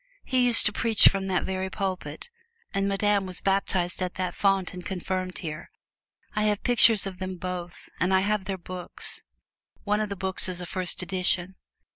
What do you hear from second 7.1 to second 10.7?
them both; and I have their books one of the books is a